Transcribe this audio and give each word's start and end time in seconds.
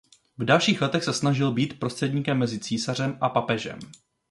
V 0.37 0.45
dalších 0.45 0.81
letech 0.81 1.03
se 1.03 1.13
snažil 1.13 1.51
být 1.51 1.79
prostředníkem 1.79 2.37
mezi 2.37 2.59
císařem 2.59 3.17
a 3.21 3.29
papežem. 3.29 3.79